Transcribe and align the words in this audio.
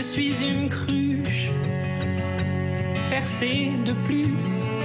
Je 0.00 0.04
suis 0.06 0.32
une 0.42 0.70
cruche 0.70 1.50
percée 3.10 3.72
de 3.84 3.92
plus. 4.06 4.79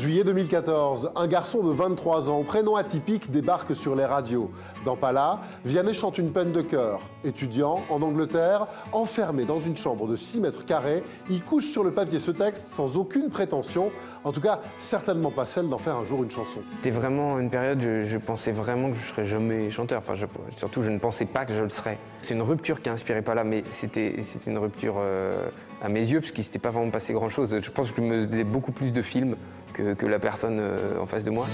Juillet 0.00 0.24
2014, 0.24 1.10
un 1.14 1.26
garçon 1.26 1.62
de 1.62 1.70
23 1.70 2.30
ans, 2.30 2.42
prénom 2.42 2.74
atypique, 2.74 3.30
débarque 3.30 3.76
sur 3.76 3.94
les 3.94 4.06
radios. 4.06 4.50
Dans 4.86 4.96
Pala, 4.96 5.40
Vianney 5.66 5.92
chante 5.92 6.16
une 6.16 6.32
peine 6.32 6.52
de 6.52 6.62
cœur. 6.62 7.00
Étudiant 7.22 7.84
en 7.90 8.00
Angleterre, 8.00 8.66
enfermé 8.92 9.44
dans 9.44 9.58
une 9.58 9.76
chambre 9.76 10.08
de 10.08 10.16
6 10.16 10.40
mètres 10.40 10.64
carrés, 10.64 11.04
il 11.28 11.42
couche 11.42 11.66
sur 11.66 11.84
le 11.84 11.90
papier 11.90 12.18
ce 12.18 12.30
texte 12.30 12.68
sans 12.68 12.96
aucune 12.96 13.28
prétention, 13.28 13.92
en 14.24 14.32
tout 14.32 14.40
cas 14.40 14.62
certainement 14.78 15.30
pas 15.30 15.44
celle 15.44 15.68
d'en 15.68 15.76
faire 15.76 15.96
un 15.96 16.04
jour 16.04 16.22
une 16.22 16.30
chanson. 16.30 16.60
C'était 16.76 16.98
vraiment 16.98 17.38
une 17.38 17.50
période, 17.50 17.82
je, 17.82 18.04
je 18.04 18.16
pensais 18.16 18.52
vraiment 18.52 18.88
que 18.88 18.96
je 18.96 19.06
serais 19.06 19.26
jamais 19.26 19.68
chanteur. 19.68 19.98
Enfin, 19.98 20.14
surtout, 20.56 20.80
je 20.80 20.90
ne 20.90 20.98
pensais 20.98 21.26
pas 21.26 21.44
que 21.44 21.52
je 21.52 21.60
le 21.60 21.68
serais. 21.68 21.98
C'est 22.22 22.32
une 22.32 22.40
rupture 22.40 22.80
qui 22.80 22.88
a 22.88 22.92
inspiré 22.92 23.20
Pala, 23.20 23.44
mais 23.44 23.64
c'était 23.68 24.16
une 24.46 24.56
rupture 24.56 24.94
euh, 24.96 25.50
à 25.82 25.88
mes 25.88 26.00
yeux, 26.00 26.20
parce 26.20 26.32
qu'il 26.32 26.44
s'était 26.44 26.58
pas 26.58 26.70
vraiment 26.70 26.90
passé 26.90 27.12
grand-chose. 27.12 27.58
Je 27.60 27.70
pense 27.70 27.90
que 27.90 27.96
je 27.96 28.02
me 28.02 28.26
faisais 28.26 28.44
beaucoup 28.44 28.72
plus 28.72 28.92
de 28.92 29.02
films 29.02 29.36
que, 29.72 29.94
que 29.94 30.06
la 30.06 30.18
personne 30.18 30.58
euh, 30.60 31.00
en 31.00 31.06
face 31.06 31.24
de 31.24 31.30
moi. 31.30 31.46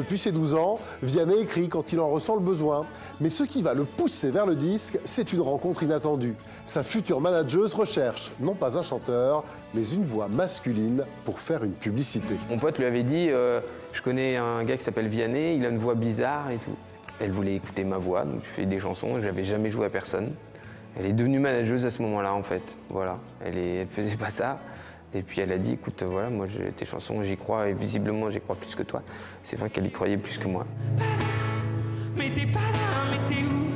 Depuis 0.00 0.18
ses 0.18 0.32
12 0.32 0.54
ans, 0.54 0.78
Vianney 1.02 1.40
écrit 1.40 1.68
quand 1.68 1.92
il 1.92 2.00
en 2.00 2.08
ressent 2.08 2.34
le 2.34 2.40
besoin. 2.40 2.86
Mais 3.20 3.28
ce 3.28 3.42
qui 3.42 3.60
va 3.60 3.74
le 3.74 3.84
pousser 3.84 4.30
vers 4.30 4.46
le 4.46 4.54
disque, 4.54 4.98
c'est 5.04 5.32
une 5.32 5.40
rencontre 5.40 5.82
inattendue. 5.82 6.36
Sa 6.64 6.82
future 6.82 7.20
manageuse 7.20 7.74
recherche 7.74 8.30
non 8.40 8.54
pas 8.54 8.78
un 8.78 8.82
chanteur, 8.82 9.44
mais 9.74 9.86
une 9.90 10.04
voix 10.04 10.28
masculine 10.28 11.04
pour 11.24 11.40
faire 11.40 11.64
une 11.64 11.72
publicité. 11.72 12.34
Mon 12.48 12.58
pote 12.58 12.78
lui 12.78 12.86
avait 12.86 13.02
dit 13.02 13.26
euh, 13.30 13.60
Je 13.92 14.00
connais 14.00 14.36
un 14.36 14.64
gars 14.64 14.76
qui 14.76 14.84
s'appelle 14.84 15.08
Vianney, 15.08 15.56
il 15.56 15.66
a 15.66 15.68
une 15.68 15.76
voix 15.76 15.94
bizarre 15.94 16.50
et 16.50 16.56
tout. 16.56 16.76
Elle 17.20 17.30
voulait 17.32 17.54
écouter 17.54 17.84
ma 17.84 17.98
voix, 17.98 18.24
donc 18.24 18.40
je 18.40 18.46
fais 18.46 18.64
des 18.64 18.78
chansons 18.78 19.18
et 19.18 19.22
j'avais 19.22 19.44
jamais 19.44 19.70
joué 19.70 19.84
à 19.86 19.90
personne. 19.90 20.32
Elle 20.98 21.06
est 21.06 21.12
devenue 21.12 21.38
manageuse 21.38 21.84
à 21.84 21.90
ce 21.90 22.00
moment-là 22.02 22.34
en 22.34 22.42
fait. 22.42 22.78
Voilà, 22.88 23.18
elle, 23.44 23.58
est, 23.58 23.74
elle 23.76 23.88
faisait 23.88 24.16
pas 24.16 24.30
ça. 24.30 24.58
Et 25.12 25.22
puis 25.22 25.40
elle 25.40 25.52
a 25.52 25.58
dit 25.58 25.72
écoute, 25.72 26.02
voilà, 26.02 26.30
moi 26.30 26.46
j'ai 26.46 26.72
tes 26.72 26.86
chansons, 26.86 27.22
j'y 27.22 27.36
crois 27.36 27.68
et 27.68 27.74
visiblement 27.74 28.30
j'y 28.30 28.40
crois 28.40 28.56
plus 28.56 28.74
que 28.74 28.82
toi. 28.82 29.02
C'est 29.42 29.56
vrai 29.56 29.68
qu'elle 29.68 29.84
y 29.86 29.90
croyait 29.90 30.16
plus 30.16 30.38
que 30.38 30.48
moi. 30.48 30.66
Mais 32.16 32.30
t'es 32.30 32.46
pas 32.46 32.58
là, 32.58 33.10
mais 33.10 33.18
t'es 33.28 33.42
où? 33.42 33.66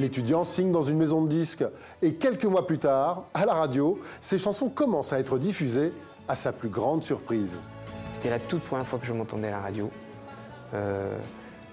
L'étudiant 0.00 0.44
signe 0.44 0.72
dans 0.72 0.82
une 0.82 0.96
maison 0.96 1.22
de 1.22 1.28
disques 1.28 1.64
et 2.00 2.14
quelques 2.14 2.44
mois 2.44 2.66
plus 2.66 2.78
tard, 2.78 3.24
à 3.34 3.44
la 3.44 3.54
radio, 3.54 4.00
ses 4.20 4.38
chansons 4.38 4.68
commencent 4.68 5.12
à 5.12 5.18
être 5.18 5.38
diffusées 5.38 5.92
à 6.28 6.36
sa 6.36 6.52
plus 6.52 6.68
grande 6.68 7.02
surprise. 7.02 7.58
C'était 8.14 8.30
la 8.30 8.38
toute 8.38 8.62
première 8.62 8.86
fois 8.86 8.98
que 8.98 9.06
je 9.06 9.12
m'entendais 9.12 9.48
à 9.48 9.52
la 9.52 9.60
radio. 9.60 9.90
Euh, 10.74 11.16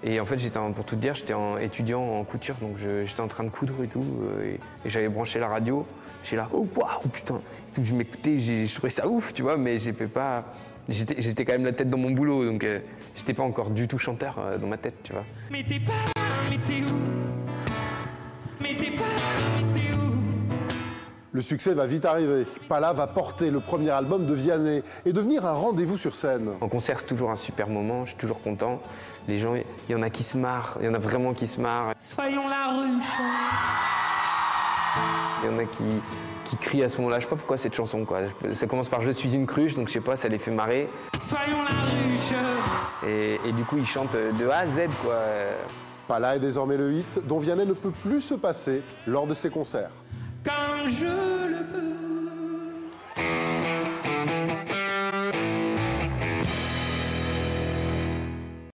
et 0.04 0.20
en 0.20 0.26
fait, 0.26 0.36
j'étais 0.36 0.58
pour 0.76 0.84
tout 0.84 0.96
dire, 0.96 1.14
j'étais 1.14 1.32
en 1.32 1.56
étudiant 1.56 2.02
en 2.02 2.24
couture, 2.24 2.56
donc 2.60 2.76
j'étais 2.76 3.22
en 3.22 3.28
train 3.28 3.44
de 3.44 3.48
coudre 3.48 3.82
et 3.82 3.88
tout, 3.88 4.04
euh, 4.22 4.44
et, 4.44 4.60
et 4.86 4.90
j'avais 4.90 5.08
branché 5.08 5.38
la 5.38 5.48
radio. 5.48 5.86
J'étais 6.22 6.36
là, 6.36 6.48
oh 6.52 6.68
waouh, 6.76 7.08
putain. 7.10 7.40
Et 7.78 7.82
je 7.82 7.94
m'écoutais, 7.94 8.36
je 8.38 8.74
trouvais 8.74 8.90
ça 8.90 9.08
ouf, 9.08 9.32
tu 9.32 9.42
vois, 9.42 9.56
mais 9.56 9.78
fait 9.78 10.06
pas. 10.06 10.44
J'étais 10.88 11.14
j'étais 11.18 11.46
quand 11.46 11.52
même 11.52 11.64
la 11.64 11.72
tête 11.72 11.88
dans 11.88 11.96
mon 11.96 12.10
boulot, 12.10 12.44
donc 12.44 12.62
euh, 12.64 12.80
j'étais 13.16 13.32
pas 13.32 13.42
encore 13.42 13.70
du 13.70 13.88
tout 13.88 13.96
chanteur 13.96 14.36
euh, 14.38 14.58
dans 14.58 14.66
ma 14.66 14.76
tête, 14.76 14.96
tu 15.02 15.12
vois. 15.12 15.24
Mais 15.50 15.64
t'es 15.64 15.80
pas 15.80 15.92
mais 16.50 16.58
t'es 16.66 16.82
où 16.92 16.96
Mais 18.60 18.74
t'es 18.74 18.90
pas 18.90 19.03
Le 21.34 21.42
succès 21.42 21.74
va 21.74 21.84
vite 21.86 22.04
arriver. 22.04 22.46
Pala 22.68 22.92
va 22.92 23.08
porter 23.08 23.50
le 23.50 23.58
premier 23.58 23.90
album 23.90 24.24
de 24.24 24.32
Vianney 24.34 24.84
et 25.04 25.12
devenir 25.12 25.44
un 25.44 25.52
rendez-vous 25.52 25.96
sur 25.96 26.14
scène. 26.14 26.50
En 26.60 26.68
concert, 26.68 27.00
c'est 27.00 27.08
toujours 27.08 27.32
un 27.32 27.34
super 27.34 27.68
moment, 27.68 28.04
je 28.04 28.10
suis 28.10 28.18
toujours 28.18 28.40
content. 28.40 28.80
Les 29.26 29.38
gens, 29.38 29.56
il 29.56 29.64
y 29.88 29.96
en 29.96 30.02
a 30.02 30.10
qui 30.10 30.22
se 30.22 30.38
marrent, 30.38 30.76
il 30.78 30.86
y 30.86 30.88
en 30.88 30.94
a 30.94 30.98
vraiment 30.98 31.34
qui 31.34 31.48
se 31.48 31.60
marrent. 31.60 31.92
Soyons 31.98 32.46
la 32.46 32.68
ruche. 32.68 33.18
Il 35.42 35.50
y 35.50 35.52
en 35.52 35.58
a 35.58 35.64
qui, 35.64 35.82
qui 36.44 36.56
crient 36.56 36.84
à 36.84 36.88
ce 36.88 36.98
moment-là. 36.98 37.18
Je 37.18 37.24
sais 37.24 37.30
pas 37.30 37.34
pourquoi 37.34 37.56
cette 37.56 37.74
chanson, 37.74 38.04
quoi. 38.04 38.20
Ça 38.52 38.68
commence 38.68 38.88
par 38.88 39.00
Je 39.00 39.10
suis 39.10 39.34
une 39.34 39.46
cruche, 39.46 39.74
donc 39.74 39.88
je 39.88 39.94
sais 39.94 40.00
pas, 40.00 40.14
ça 40.14 40.28
les 40.28 40.38
fait 40.38 40.52
marrer. 40.52 40.88
Soyons 41.20 41.62
la 41.64 41.90
ruche. 41.90 42.32
Et, 43.08 43.40
et 43.44 43.52
du 43.52 43.64
coup, 43.64 43.76
ils 43.76 43.86
chantent 43.86 44.16
de 44.16 44.46
A 44.46 44.58
à 44.58 44.66
Z, 44.68 44.82
quoi. 45.02 45.16
Pala 46.06 46.36
est 46.36 46.40
désormais 46.40 46.76
le 46.76 46.92
hit 46.92 47.26
dont 47.26 47.38
Vianney 47.38 47.66
ne 47.66 47.72
peut 47.72 47.90
plus 47.90 48.20
se 48.20 48.34
passer 48.34 48.82
lors 49.08 49.26
de 49.26 49.34
ses 49.34 49.50
concerts 49.50 49.90
je 50.88 51.48
le 51.48 51.64
peux. 51.72 52.03